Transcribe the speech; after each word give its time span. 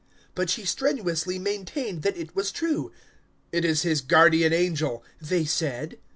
But 0.33 0.49
she 0.49 0.65
strenuously 0.65 1.37
maintained 1.37 2.01
that 2.01 2.17
it 2.17 2.35
was 2.35 2.51
true. 2.51 2.91
"It 3.51 3.63
is 3.63 3.83
his 3.83 4.01
guardian 4.01 4.51
angel," 4.51 5.03
they 5.21 5.45
said. 5.45 5.99